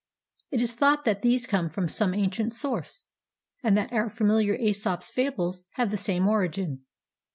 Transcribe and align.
It 0.49 0.61
is 0.61 0.73
thought 0.73 1.05
that 1.05 1.21
these 1.21 1.45
come 1.45 1.69
from 1.69 1.87
some 1.87 2.15
ancient 2.15 2.55
source, 2.55 3.05
and 3.61 3.77
that 3.77 3.93
our 3.93 4.09
familiar 4.09 4.55
".Esop's 4.55 5.11
Fables" 5.11 5.69
have 5.73 5.91
the 5.91 5.95
same 5.95 6.27
origin. 6.27 6.85